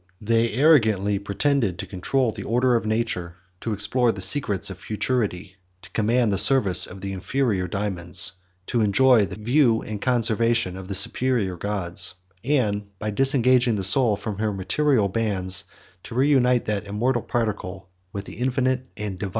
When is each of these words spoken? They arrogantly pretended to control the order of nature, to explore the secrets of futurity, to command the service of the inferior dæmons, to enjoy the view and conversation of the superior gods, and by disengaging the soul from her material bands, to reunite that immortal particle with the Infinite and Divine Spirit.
They 0.19 0.53
arrogantly 0.53 1.19
pretended 1.19 1.77
to 1.77 1.85
control 1.85 2.31
the 2.31 2.41
order 2.41 2.73
of 2.75 2.87
nature, 2.87 3.35
to 3.59 3.71
explore 3.71 4.11
the 4.11 4.19
secrets 4.19 4.71
of 4.71 4.79
futurity, 4.79 5.57
to 5.83 5.91
command 5.91 6.33
the 6.33 6.39
service 6.39 6.87
of 6.87 7.01
the 7.01 7.13
inferior 7.13 7.67
dæmons, 7.67 8.31
to 8.65 8.81
enjoy 8.81 9.27
the 9.27 9.35
view 9.35 9.83
and 9.83 10.01
conversation 10.01 10.75
of 10.75 10.87
the 10.87 10.95
superior 10.95 11.55
gods, 11.55 12.15
and 12.43 12.87
by 12.97 13.11
disengaging 13.11 13.75
the 13.75 13.83
soul 13.83 14.15
from 14.15 14.39
her 14.39 14.51
material 14.51 15.07
bands, 15.07 15.65
to 16.01 16.15
reunite 16.15 16.65
that 16.65 16.85
immortal 16.87 17.21
particle 17.21 17.89
with 18.11 18.25
the 18.25 18.37
Infinite 18.39 18.87
and 18.97 19.19
Divine 19.19 19.19
Spirit. 19.19 19.29